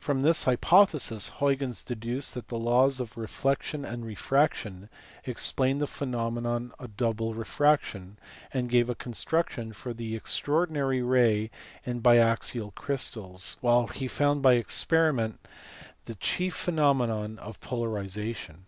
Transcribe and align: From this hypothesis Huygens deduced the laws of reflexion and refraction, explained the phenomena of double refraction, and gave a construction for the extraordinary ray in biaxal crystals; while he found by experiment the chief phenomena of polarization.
From 0.00 0.22
this 0.22 0.42
hypothesis 0.46 1.28
Huygens 1.38 1.84
deduced 1.84 2.34
the 2.34 2.58
laws 2.58 2.98
of 2.98 3.16
reflexion 3.16 3.84
and 3.84 4.04
refraction, 4.04 4.88
explained 5.26 5.80
the 5.80 5.86
phenomena 5.86 6.70
of 6.80 6.96
double 6.96 7.34
refraction, 7.34 8.18
and 8.52 8.68
gave 8.68 8.90
a 8.90 8.96
construction 8.96 9.72
for 9.72 9.94
the 9.94 10.16
extraordinary 10.16 11.02
ray 11.02 11.52
in 11.84 12.00
biaxal 12.02 12.72
crystals; 12.74 13.56
while 13.60 13.86
he 13.86 14.08
found 14.08 14.42
by 14.42 14.54
experiment 14.54 15.38
the 16.06 16.16
chief 16.16 16.56
phenomena 16.56 17.40
of 17.40 17.60
polarization. 17.60 18.66